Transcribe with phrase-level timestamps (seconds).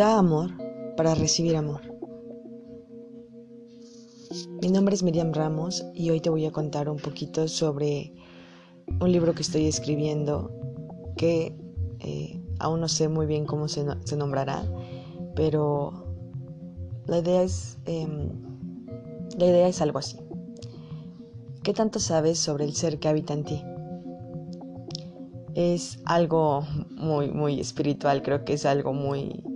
[0.00, 0.52] Da amor
[0.96, 1.82] para recibir amor.
[4.62, 8.14] Mi nombre es Miriam Ramos y hoy te voy a contar un poquito sobre
[8.98, 10.50] un libro que estoy escribiendo
[11.18, 11.54] que
[11.98, 13.84] eh, aún no sé muy bien cómo se,
[14.16, 14.64] nombrará,
[15.36, 15.92] pero
[17.04, 18.30] la idea es em,
[19.36, 20.16] la idea es algo así.
[21.62, 23.62] ¿Qué tanto sabes sobre el ser que habita en ti?
[25.54, 29.49] Es algo muy muy espiritual, creo que es algo muy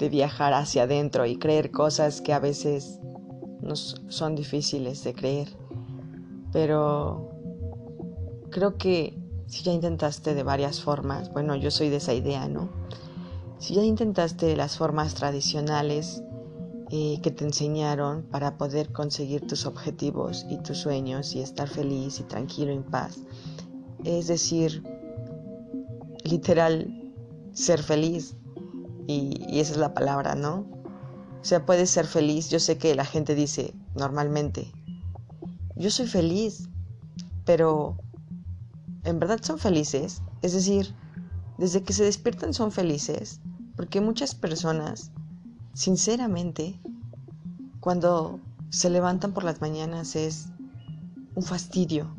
[0.00, 2.98] de viajar hacia adentro y creer cosas que a veces
[3.60, 5.48] nos son difíciles de creer.
[6.52, 7.30] Pero
[8.50, 12.70] creo que si ya intentaste de varias formas, bueno, yo soy de esa idea, ¿no?
[13.58, 16.22] Si ya intentaste las formas tradicionales
[16.90, 22.20] eh, que te enseñaron para poder conseguir tus objetivos y tus sueños y estar feliz
[22.20, 23.18] y tranquilo en paz,
[24.02, 24.82] es decir,
[26.24, 27.12] literal,
[27.52, 28.34] ser feliz,
[29.10, 30.66] y, esa es la palabra, ¿no?
[31.40, 32.50] O sea, puedes ser feliz.
[32.50, 34.70] Yo sé que la gente dice normalmente,
[35.76, 36.68] yo soy feliz,
[37.44, 37.96] pero
[39.04, 40.22] ¿en verdad son felices?
[40.42, 40.94] Es decir,
[41.58, 43.40] desde que se despiertan son felices,
[43.76, 45.10] porque muchas personas,
[45.74, 46.78] sinceramente,
[47.80, 48.38] cuando
[48.68, 50.48] se levantan por las mañanas es
[51.34, 52.14] un fastidio.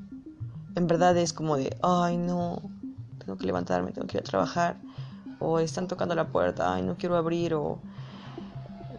[0.76, 2.62] En verdad es como de, ay no,
[3.20, 4.78] tengo que levantarme, tengo que ir a trabajar
[5.42, 7.80] o están tocando la puerta, ay, no quiero abrir, o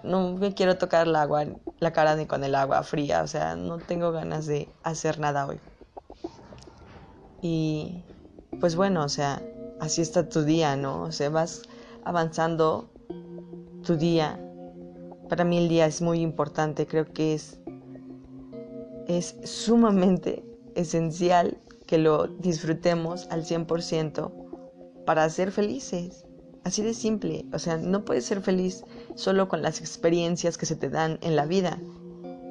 [0.02, 1.44] no me quiero tocar el agua,
[1.78, 5.46] la cara ni con el agua fría, o sea, no tengo ganas de hacer nada
[5.46, 5.58] hoy.
[7.40, 8.04] Y
[8.60, 9.42] pues bueno, o sea,
[9.80, 11.02] así está tu día, ¿no?
[11.02, 11.62] O sea, vas
[12.04, 12.90] avanzando
[13.84, 14.38] tu día.
[15.28, 17.58] Para mí el día es muy importante, creo que es,
[19.06, 24.32] es sumamente esencial que lo disfrutemos al 100%
[25.04, 26.24] para ser felices.
[26.64, 28.84] Así de simple, o sea, no puedes ser feliz
[29.16, 31.80] solo con las experiencias que se te dan en la vida,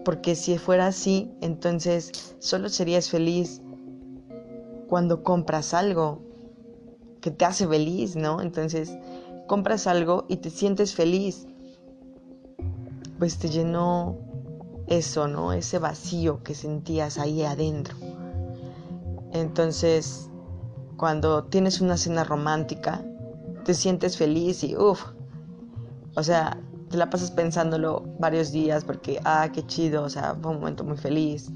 [0.03, 3.62] porque si fuera así, entonces solo serías feliz
[4.90, 6.22] cuando compras algo
[7.22, 8.41] que te hace feliz, ¿no?
[8.41, 8.91] Entonces,
[9.47, 11.47] compras algo y te sientes feliz,
[13.18, 14.18] pues te llenó
[14.88, 15.53] eso, ¿no?
[15.53, 17.96] Ese vacío que sentías ahí adentro.
[19.31, 20.30] Entonces,
[20.97, 23.06] cuando tienes una cena romántica,
[23.64, 25.04] te sientes feliz y uff,
[26.16, 26.58] o sea,
[26.90, 30.84] te la pasas pensándolo varios días porque, ah, qué chido, o sea, fue un momento
[30.84, 31.50] muy feliz.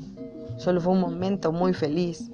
[0.58, 2.32] Solo fue un momento muy feliz.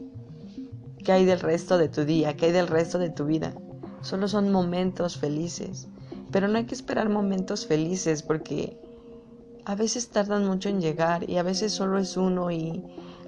[1.03, 2.37] ¿Qué hay del resto de tu día?
[2.37, 3.55] ¿Qué hay del resto de tu vida?
[4.01, 5.87] Solo son momentos felices.
[6.31, 8.77] Pero no hay que esperar momentos felices porque
[9.65, 12.83] a veces tardan mucho en llegar y a veces solo es uno y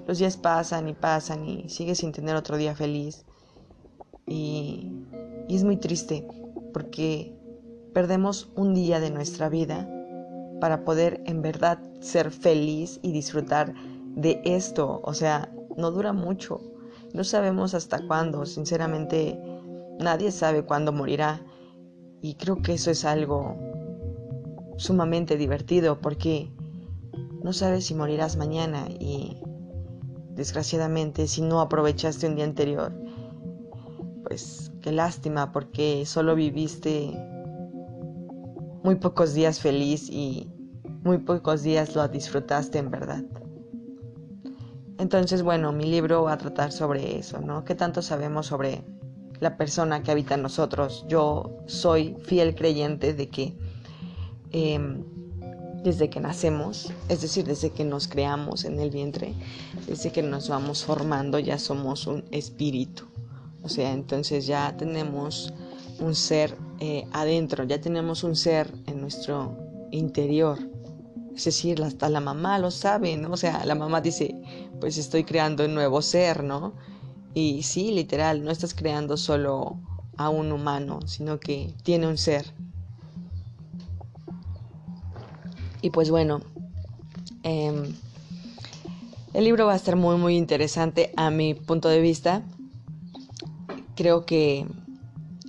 [0.06, 3.24] los días pasan y pasan y sigues sin tener otro día feliz.
[4.26, 5.04] Y
[5.48, 6.26] y es muy triste
[6.72, 7.36] porque
[7.92, 9.88] perdemos un día de nuestra vida
[10.60, 13.74] para poder en verdad ser feliz y disfrutar
[14.16, 15.00] de esto.
[15.04, 16.60] O sea, no dura mucho.
[17.12, 18.46] No sabemos hasta cuándo.
[18.46, 19.38] Sinceramente,
[20.00, 21.40] nadie sabe cuándo morirá.
[22.20, 23.56] Y creo que eso es algo
[24.76, 26.50] sumamente divertido porque
[27.42, 29.36] no sabes si morirás mañana y
[30.30, 33.03] desgraciadamente si no aprovechaste un día anterior
[34.24, 37.12] pues qué lástima porque solo viviste
[38.82, 40.50] muy pocos días feliz y
[41.02, 43.24] muy pocos días lo disfrutaste en verdad.
[44.98, 47.64] Entonces, bueno, mi libro va a tratar sobre eso, ¿no?
[47.64, 48.84] ¿Qué tanto sabemos sobre
[49.40, 51.04] la persona que habita en nosotros?
[51.08, 53.56] Yo soy fiel creyente de que
[54.52, 55.04] em,
[55.82, 59.34] desde que nacemos, es decir, desde que nos creamos en el vientre,
[59.86, 63.04] desde que nos vamos formando, ya somos un espíritu.
[63.64, 65.52] O sea, entonces ya tenemos
[65.98, 69.56] un ser eh, adentro, ya tenemos un ser en nuestro
[69.90, 70.58] interior.
[71.34, 73.32] Es decir, hasta la mamá lo sabe, ¿no?
[73.32, 74.34] O sea, la mamá dice,
[74.80, 76.74] pues estoy creando un nuevo ser, ¿no?
[77.32, 79.78] Y sí, literal, no estás creando solo
[80.16, 82.44] a un humano, sino que tiene un ser.
[85.80, 86.40] Y pues bueno,
[87.42, 87.94] em,
[89.32, 92.42] el libro va a estar muy, muy interesante a mi punto de vista
[93.94, 94.66] creo que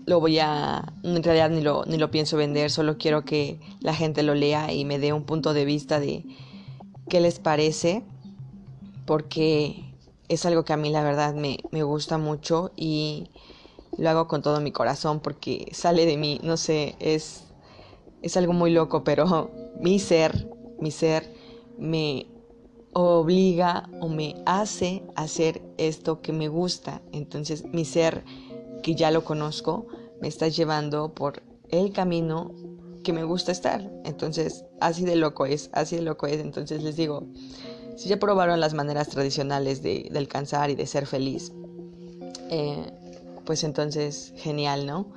[0.05, 3.93] lo voy a, en realidad ni lo, ni lo pienso vender, solo quiero que la
[3.93, 6.23] gente lo lea y me dé un punto de vista de
[7.09, 8.03] qué les parece,
[9.05, 9.83] porque
[10.29, 13.29] es algo que a mí la verdad me, me gusta mucho y
[13.97, 17.43] lo hago con todo mi corazón porque sale de mí, no sé, es,
[18.21, 20.49] es algo muy loco, pero mi ser,
[20.79, 21.33] mi ser
[21.77, 22.27] me
[22.97, 27.01] obliga o me hace hacer esto que me gusta.
[27.11, 28.23] Entonces mi ser,
[28.83, 29.87] que ya lo conozco,
[30.21, 32.51] me está llevando por el camino
[33.03, 33.91] que me gusta estar.
[34.05, 36.39] Entonces, así de loco es, así de loco es.
[36.39, 37.23] Entonces les digo,
[37.97, 41.51] si ya probaron las maneras tradicionales de, alcanzar y de ser feliz,
[42.49, 42.91] eh,
[43.43, 45.11] pues entonces genial, ¿no?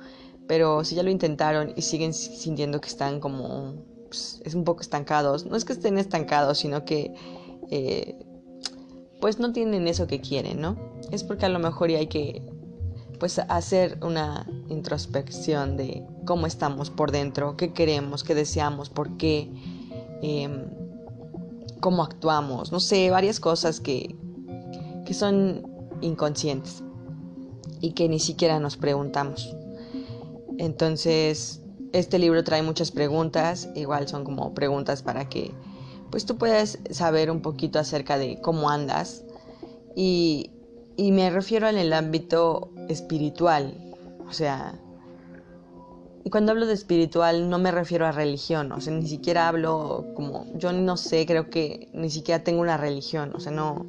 [0.47, 3.75] Pero si ya lo intentaron y siguen sintiendo que están como,
[4.09, 7.13] pues, es un poco estancados, no es que estén estancados, sino que
[7.69, 8.17] eh,
[9.19, 10.77] pues no tienen eso que quieren, ¿no?
[11.11, 12.41] Es porque a lo mejor hay que
[13.19, 19.51] pues hacer una introspección de cómo estamos por dentro, qué queremos, qué deseamos, por qué,
[20.21, 20.67] em,
[21.81, 24.15] cómo actuamos, no sé, varias cosas que,
[25.05, 25.67] que son
[26.01, 26.81] inconscientes
[27.81, 29.53] y que ni siquiera nos preguntamos.
[30.57, 31.61] Entonces,
[31.91, 35.51] este libro trae muchas preguntas, igual son como preguntas para que
[36.11, 39.23] pues tú puedas saber un poquito acerca de cómo andas
[39.95, 40.51] y,
[40.97, 43.73] y me refiero en el ámbito espiritual,
[44.27, 44.79] o sea,
[46.23, 50.05] y cuando hablo de espiritual no me refiero a religión, o sea, ni siquiera hablo
[50.15, 53.85] como, yo no sé, creo que ni siquiera tengo una religión, o sea, no,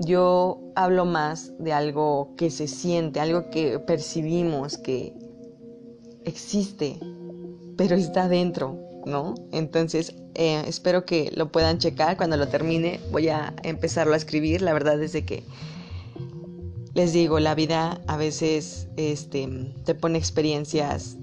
[0.00, 5.14] yo hablo más de algo que se siente, algo que percibimos, que
[6.24, 6.98] existe,
[7.76, 9.34] pero está dentro, ¿no?
[9.52, 12.16] Entonces, eh, espero que lo puedan checar.
[12.16, 14.62] Cuando lo termine, voy a empezarlo a escribir.
[14.62, 15.42] La verdad es que
[16.94, 19.48] les digo, la vida a veces este,
[19.84, 21.16] te pone experiencias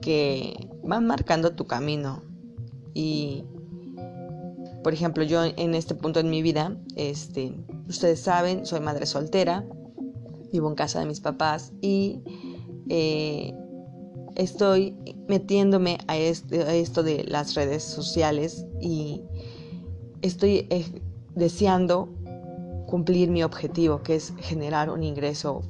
[0.00, 2.22] que van marcando tu camino.
[2.92, 3.44] Y,
[4.82, 7.54] por ejemplo, yo en este punto en mi vida, este,
[7.88, 9.64] ustedes saben, soy madre soltera,
[10.52, 12.20] vivo en casa de mis papás y
[12.88, 13.54] eh,
[14.36, 14.96] estoy
[15.28, 19.22] metiéndome a, esto de las redes sociales y
[20.22, 20.86] estoy eh,
[21.34, 22.08] deseando
[22.86, 25.62] cumplir mi objetivo, que es generar un ingreso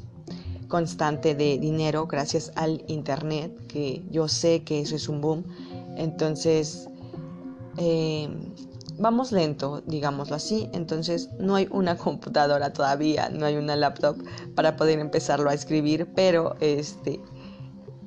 [0.69, 5.45] constante de dinero gracias al internet, que yo sé que eso es un boom.
[5.97, 6.89] Entonces,
[7.79, 8.29] eh,
[8.99, 10.69] vamos lento, digámoslo así.
[10.73, 14.17] Entonces, no hay una computadora todavía, no hay una laptop
[14.55, 17.21] para poder empezarlo a escribir, pero este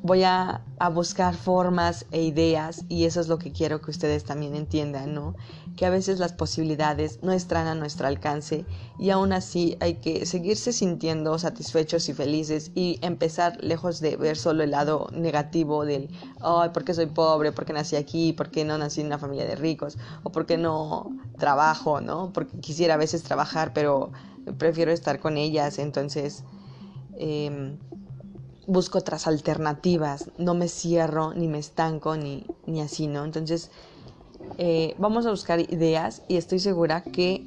[0.01, 0.61] voy a,
[0.93, 5.35] buscar formas e ideas y eso es lo que quiero que ustedes también entiendan, ¿no?
[5.75, 8.63] Que a veces las posibilidades no están a nuestro alcance
[8.99, 14.37] y aún así hay que seguirse sintiendo satisfechos y felices y empezar lejos de ver
[14.37, 16.09] solo el lado negativo del,
[16.41, 17.51] ay, ¿por qué soy pobre?
[17.51, 18.33] ¿Por qué nací aquí?
[18.33, 19.97] ¿Por qué no nací en una familia de ricos?
[20.21, 21.09] ¿O por qué no
[21.39, 22.31] trabajo, ¿no?
[22.33, 24.11] Porque quisiera a veces trabajar, pero
[24.59, 26.43] prefiero estar con ellas, entonces...
[27.19, 27.75] Eh,
[28.67, 33.23] busco otras alternativas, no me cierro, ni me estanco, ni, ni así, ¿no?
[33.23, 33.71] Entonces,
[34.57, 37.45] eh, vamos a buscar ideas y estoy segura que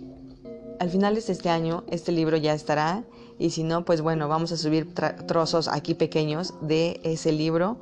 [0.81, 3.05] al final de este año este libro ya estará
[3.39, 4.95] y si no, pues bueno, vamos a subir
[5.27, 7.81] trozos aquí pequeños de ese libro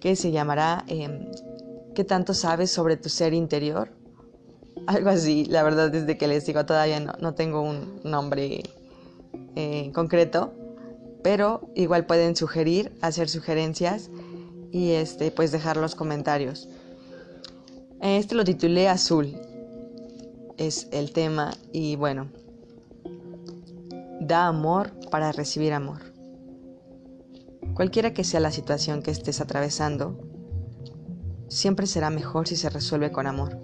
[0.00, 1.30] que se llamará em,
[1.96, 3.88] ¿Qué tanto sabes sobre tu ser interior?
[4.86, 8.64] Algo así, la verdad desde que les digo todavía no, no tengo un nombre
[9.54, 10.52] eh, concreto,
[11.26, 14.10] pero igual pueden sugerir, hacer sugerencias
[14.70, 16.68] y este, pues dejar los comentarios.
[18.00, 19.36] Este lo titulé Azul,
[20.56, 22.28] es el tema y bueno,
[24.20, 25.98] da amor para recibir amor.
[27.74, 30.16] Cualquiera que sea la situación que estés atravesando,
[31.48, 33.58] siempre será mejor si se resuelve con amor.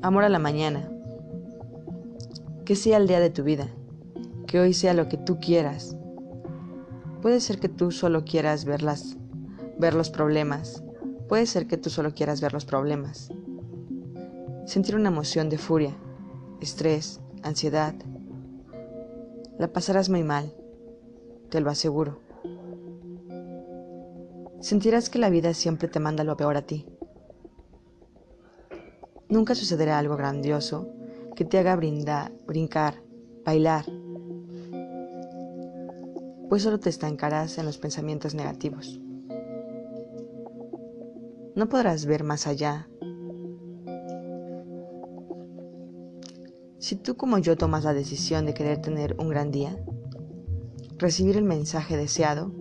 [0.00, 0.90] Amor a la mañana.
[2.64, 3.68] Que sea el día de tu vida
[4.48, 5.94] que hoy sea lo que tú quieras.
[7.20, 9.18] Puede ser que tú solo quieras verlas,
[9.78, 10.82] ver los problemas.
[11.28, 13.30] Puede ser que tú solo quieras ver los problemas.
[14.64, 15.94] Sentir una emoción de furia,
[16.62, 17.94] estrés, ansiedad.
[19.58, 20.54] La pasarás muy mal,
[21.50, 22.20] te lo aseguro.
[24.60, 26.86] Sentirás que la vida siempre te manda lo peor a ti.
[29.28, 30.88] Nunca sucederá algo grandioso
[31.36, 33.02] que te haga brindar, brincar,
[33.44, 33.84] bailar,
[36.48, 39.00] pues solo te estancarás en los pensamientos negativos.
[41.54, 42.88] No podrás ver más allá.
[46.78, 49.76] Si tú como yo tomas la decisión de querer tener un gran día,
[50.96, 52.52] recibir el mensaje deseado,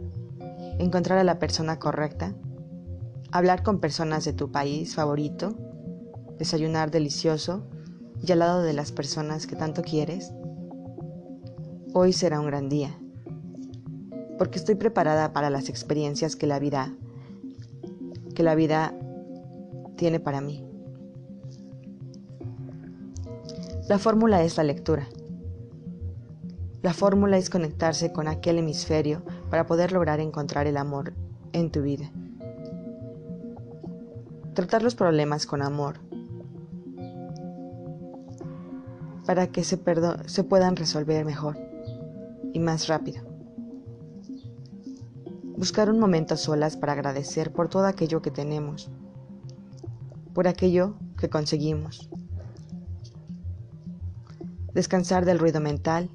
[0.80, 2.36] encontrar a la persona correcta,
[3.32, 5.56] hablar con personas de tu país favorito,
[6.38, 7.68] desayunar delicioso
[8.22, 10.34] y al lado de las personas que tanto quieres,
[11.94, 13.00] hoy será un gran día
[14.38, 16.94] porque estoy preparada para las experiencias que la vida
[18.36, 18.94] que la vida
[19.96, 20.64] tiene para mí.
[23.90, 25.08] La fórmula es la lectura.
[26.84, 31.14] La fórmula es conectarse con aquel hemisferio para poder lograr encontrar el amor
[31.52, 32.12] en tu vida.
[34.54, 35.96] Tratar los problemas con amor
[39.26, 39.80] para que se,
[40.26, 41.58] se puedan resolver mejor
[42.54, 43.27] y más rápido.
[45.58, 48.92] Buscar un momento a solas para agradecer por todo aquello que tenemos,
[50.36, 52.12] por aquello que conseguimos.
[54.76, 56.12] Descansar del ruido mental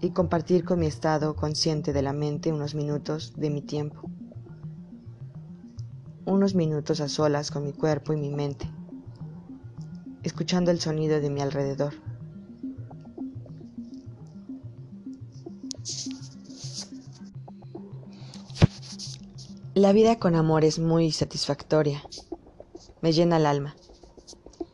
[0.00, 4.00] y compartir con mi estado consciente de la mente unos minutos de mi tiempo.
[6.24, 8.68] Unos minutos a solas con mi cuerpo y mi mente,
[10.24, 11.94] escuchando el sonido de mi alrededor.
[19.84, 22.02] La vida con amor es muy satisfactoria.
[23.02, 23.76] Me llena el alma.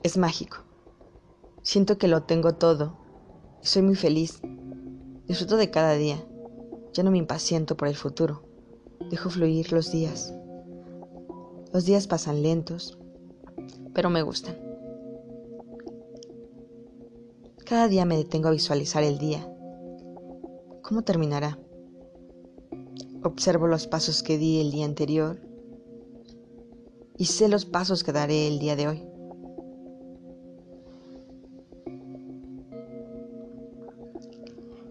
[0.05, 0.59] Es mágico.
[1.63, 2.97] Siento que lo tengo todo.
[3.61, 4.41] Soy muy feliz.
[5.27, 6.25] Disfruto de cada día.
[6.93, 8.45] Ya no me impaciento por el futuro.
[9.11, 10.33] Dejo fluir los días.
[11.73, 12.97] Los días pasan lentos,
[13.93, 14.57] pero me gustan.
[17.67, 19.53] Cada día me detengo a visualizar el día.
[20.83, 21.59] ¿Cómo terminará?
[23.23, 25.39] Observo los pasos que di el día anterior
[27.19, 29.05] y sé los pasos que daré el día de hoy.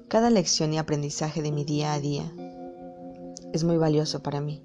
[0.08, 2.32] Cada lección y aprendizaje de mi día a día
[3.52, 4.62] es muy valioso para mí.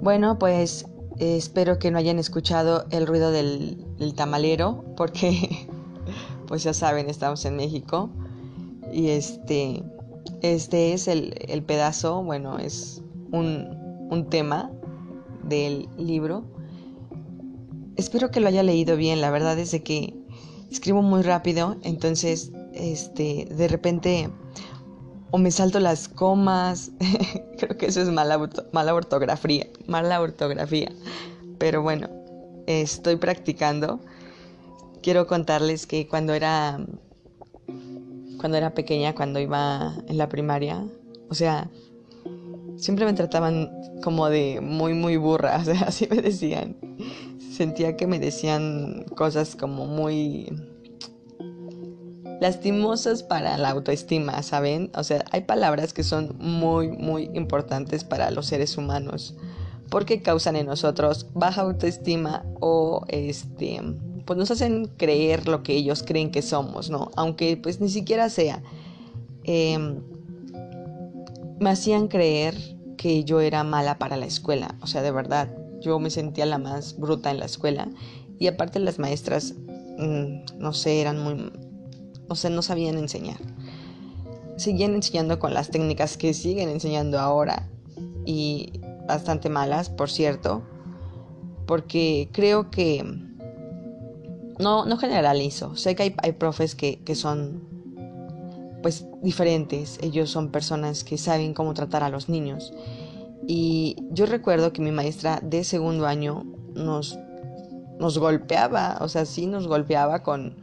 [0.00, 0.86] Bueno, pues
[1.18, 5.66] eh, espero que no hayan escuchado el ruido del, del tamalero porque
[6.46, 8.08] pues ya saben, estamos en México
[8.92, 9.82] y este
[10.42, 13.80] este es el, pedazo, bueno, es un,
[14.30, 14.70] tema
[15.42, 16.44] del libro.
[17.96, 20.14] Espero que lo haya leído bien, la verdad es de que
[20.70, 24.30] escribo muy rápido, entonces este de repente
[25.30, 26.90] o me salto las comas,
[27.58, 30.92] creo que eso es mala, mala ortografía, mala ortografía.
[31.58, 32.08] Pero bueno,
[32.66, 34.00] estoy practicando.
[35.02, 36.84] Quiero contarles que cuando era
[38.42, 40.84] cuando era pequeña, cuando iba en la primaria.
[41.30, 41.70] O sea,
[42.76, 43.70] siempre me trataban
[44.02, 46.76] como de muy, muy burra, o sea, así me decían.
[47.38, 50.52] Sentía que me decían cosas como muy
[52.40, 54.90] lastimosas para la autoestima, ¿saben?
[54.96, 59.36] O sea, hay palabras que son muy, muy importantes para los seres humanos
[59.88, 63.78] porque causan en nosotros baja autoestima o este
[64.24, 67.10] pues nos hacen creer lo que ellos creen que somos, ¿no?
[67.16, 68.62] Aunque pues ni siquiera sea.
[69.44, 70.00] Em,
[71.58, 72.56] me hacían creer
[72.96, 76.58] que yo era mala para la escuela, o sea, de verdad, yo me sentía la
[76.58, 77.88] más bruta en la escuela
[78.38, 79.54] y aparte las maestras,
[79.98, 81.52] mm, no sé, eran muy,
[82.28, 83.38] o sea, no sabían enseñar.
[84.56, 87.68] Seguían enseñando con las técnicas que siguen enseñando ahora
[88.24, 90.62] y bastante malas, por cierto,
[91.66, 93.04] porque creo que
[94.58, 95.76] no, no generalizo.
[95.76, 97.62] Sé que hay, hay profes que, que son
[98.82, 99.98] pues diferentes.
[100.02, 102.72] Ellos son personas que saben cómo tratar a los niños.
[103.46, 106.44] Y yo recuerdo que mi maestra de segundo año
[106.74, 107.18] nos,
[107.98, 110.56] nos golpeaba, o sea, sí nos golpeaba con,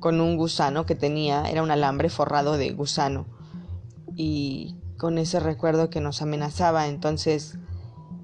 [0.00, 3.26] con un gusano que tenía, era un alambre forrado de gusano.
[4.16, 7.58] Y con ese recuerdo que nos amenazaba, entonces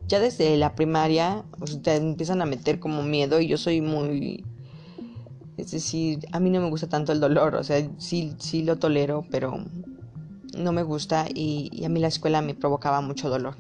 [0.09, 4.45] ya desde la primaria pues, te empiezan a meter como miedo y yo soy muy
[5.57, 8.77] es decir, a mí no me gusta tanto el dolor, o sea, sí, sí lo
[8.77, 9.65] tolero, pero
[10.57, 13.57] no me gusta y, a mí la escuela me provocaba mucho dolor.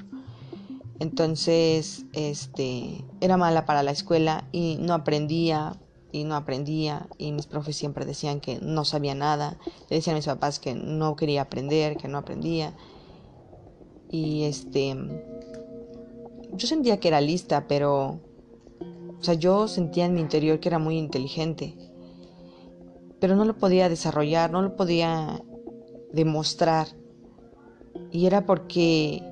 [0.98, 5.74] Entonces, este, era mala para la escuela y no aprendía
[6.10, 9.58] y no aprendía y mis profes siempre decían que no sabía nada,
[9.90, 12.74] le decían a mis papás que no quería aprender, que no aprendía.
[14.08, 14.96] Y este,
[16.52, 18.20] yo sentía que era lista, pero,
[19.18, 21.76] o sea, yo sentía en mi interior que era muy inteligente
[23.20, 25.42] pero no lo podía desarrollar, no lo podía
[26.12, 26.88] demostrar.
[28.10, 29.22] Y era porque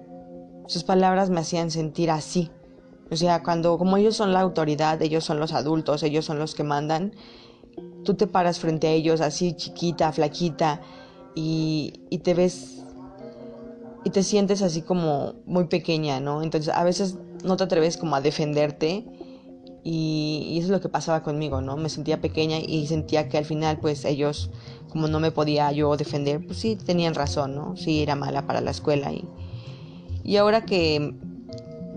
[0.67, 2.51] sus palabras me hacían sentir así.
[3.11, 6.55] O sea, cuando como ellos son la autoridad, ellos son los adultos, ellos son los
[6.55, 7.13] que mandan,
[8.05, 10.81] tú te paras frente a ellos así chiquita, flaquita,
[11.35, 12.85] y, y te ves
[14.05, 16.43] y te sientes así como muy pequeña, ¿no?
[16.43, 19.07] Entonces a veces no te atreves como a defenderte
[19.85, 21.77] y, eso es lo que pasaba conmigo, ¿no?
[21.77, 24.51] Me sentía pequeña y sentía que al final, pues ellos,
[24.89, 27.77] como no me podía yo defender, pues sí, tenían razón, ¿no?
[27.77, 29.13] Sí, era mala para la escuela.
[29.13, 29.29] Y,
[30.25, 31.15] y ahora que,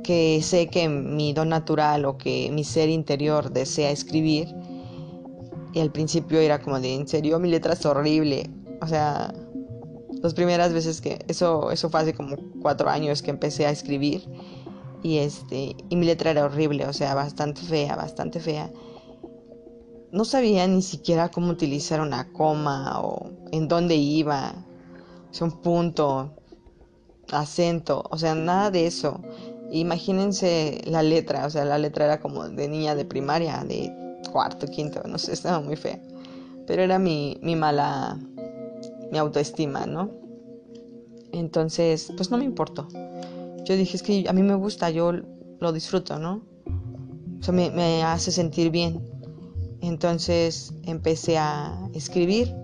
[0.03, 4.53] que sé que mi don natural o que mi ser interior desea escribir,
[5.73, 8.49] y al principio era como de, en serio, mi letra es horrible.
[8.81, 9.33] O sea,
[10.21, 14.23] las primeras veces que eso eso fue hace como cuatro años que empecé a escribir
[15.07, 18.69] y este y mi letra era horrible o sea bastante fea bastante fea.
[20.11, 24.53] No sabía ni siquiera cómo utilizar una coma o en dónde iba.
[25.29, 26.33] O sea, un punto
[27.31, 29.21] acento o sea nada de eso.
[29.71, 33.93] Imagínense la letra o sea la letra era como de niña de primaria de
[34.33, 36.01] cuarto quinto no sé estaba muy fea.
[36.65, 38.19] Pero era mi, mi mala
[39.09, 40.11] mi autoestima no
[41.31, 42.89] entonces pues no me importó
[43.67, 46.41] yo dije, es que a mí me gusta, yo lo disfruto, ¿no?
[47.37, 49.03] O sea, me, hace sentir bien.
[49.81, 52.55] Entonces empecé a escribir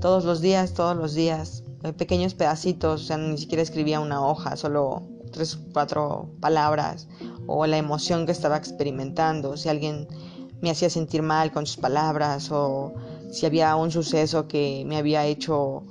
[0.00, 4.26] todos los días, todos los días, eh, pequeños pedacitos, o sea, ni siquiera escribía una
[4.26, 7.06] hoja, solo tres, cuatro palabras,
[7.46, 10.08] o la emoción que estaba experimentando, si alguien
[10.60, 12.92] me hacía sentir mal con sus palabras, o
[13.30, 15.84] si había un suceso que me había hecho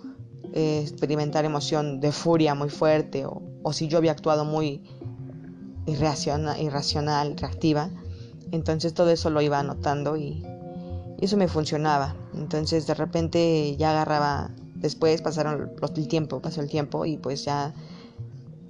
[0.53, 4.81] eh, experimentar emoción de furia muy fuerte, o, o si yo había actuado muy
[5.85, 7.89] irracional, irracional, reactiva.
[8.51, 10.43] Entonces todo eso lo iba anotando y,
[11.21, 12.15] eso me funcionaba.
[12.33, 17.73] Entonces de repente ya agarraba, después pasaron el tiempo, pasó el tiempo y pues ya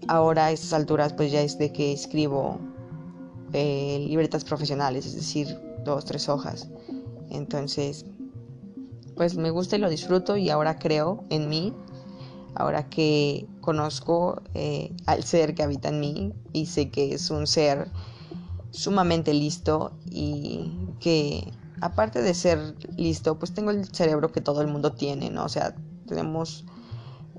[0.07, 2.59] ahora a estas alturas pues ya es de que escribo
[3.53, 6.67] eh, libretas profesionales, es decir, dos, tres hojas.
[7.29, 8.05] Entonces,
[9.19, 11.73] pues me gusta y lo disfruto y ahora creo en mí
[12.55, 17.45] ahora que conozco eh, al ser que habita en mí y sé que es un
[17.45, 17.91] ser
[18.71, 20.71] sumamente listo y
[21.01, 25.43] que aparte de ser listo, pues tengo el cerebro que todo el mundo tiene, ¿no?
[25.43, 25.75] O sea,
[26.07, 26.63] tenemos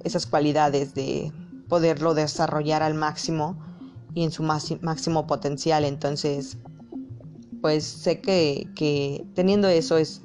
[0.04, 1.32] esas cualidades de
[1.66, 3.58] poderlo desarrollar al máximo
[4.12, 5.86] y en su máximo potencial.
[5.86, 6.58] Entonces,
[7.62, 10.20] pues sé que, que teniendo eso es,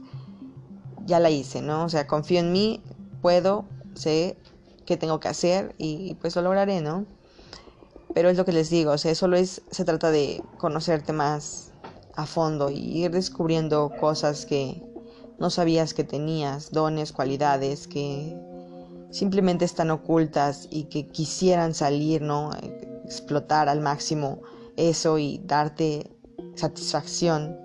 [1.06, 1.86] ya la hice, ¿no?
[1.86, 2.82] O sea, confío en mí,
[3.22, 4.38] puedo, sé
[4.86, 7.06] qué tengo que hacer y pues lo lograré, ¿no?
[8.14, 11.72] Pero es lo que les digo, o sea, solo es, se trata de conocerte más
[12.16, 14.82] a fondo y ir descubriendo cosas que
[15.38, 18.38] no sabías que tenías, dones, cualidades que
[19.12, 22.52] simplemente están ocultas y que quisieran salir, ¿no?
[23.04, 24.42] Explotar al máximo
[24.78, 26.12] eso y darte
[26.56, 27.58] satisfacción,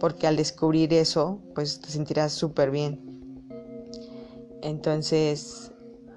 [0.00, 3.00] porque al descubrir eso, pues te sentirás súper bien.
[4.62, 5.72] Entonces,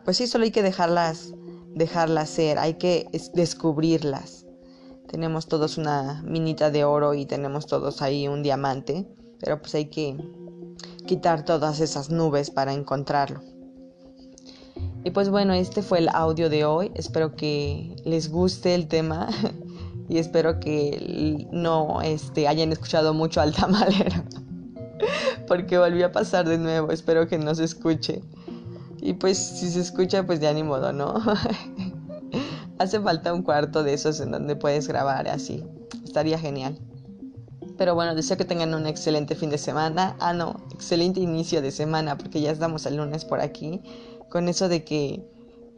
[0.06, 1.34] pues sí, solo hay que dejarlas,
[1.74, 4.46] dejarlas ser, hay que descubrirlas.
[5.08, 9.08] Tenemos todos una minita de oro y tenemos todos ahí un diamante,
[9.40, 10.18] pero pues hay que
[11.06, 13.42] quitar todas esas nubes para encontrarlo.
[15.04, 16.92] Y pues bueno, este fue el audio de hoy.
[16.94, 19.30] Espero que les guste el tema
[20.10, 24.24] y espero que no este, hayan escuchado mucho al tamalero.
[25.48, 26.92] Porque volvió a pasar de nuevo.
[26.92, 28.22] Espero que no se escuche.
[29.00, 31.16] Y pues si se escucha, pues ya ni modo, ¿no?
[32.80, 35.64] Hace falta un cuarto de esos en donde puedes grabar así.
[36.04, 36.78] Estaría genial.
[37.78, 40.16] Pero bueno, deseo que tengan un excelente fin de semana.
[40.20, 43.82] Ah, no, excelente inicio de semana, porque ya estamos el lunes por aquí.
[44.30, 45.24] Con eso de que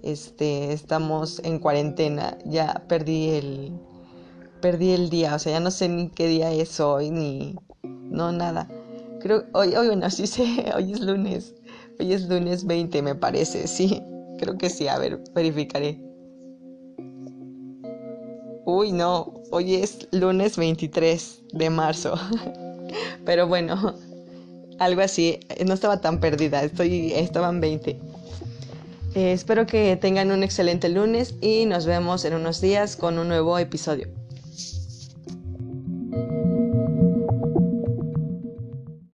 [0.01, 3.79] este estamos en cuarentena, ya perdí el
[4.59, 8.31] perdí el día, o sea, ya no sé ni qué día es hoy ni no
[8.31, 8.67] nada.
[9.19, 11.55] Creo hoy hoy bueno, sí sé, hoy es lunes.
[11.99, 14.01] Hoy es lunes 20, me parece, sí.
[14.37, 15.99] Creo que sí, a ver, verificaré.
[18.65, 22.15] Uy, no, hoy es lunes 23 de marzo.
[23.25, 23.95] Pero bueno,
[24.79, 27.99] algo así, no estaba tan perdida, estoy, estaban 20.
[29.15, 33.27] Eh, espero que tengan un excelente lunes y nos vemos en unos días con un
[33.27, 34.18] nuevo episodio.